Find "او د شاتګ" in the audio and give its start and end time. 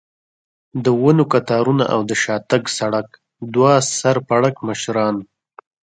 1.93-2.63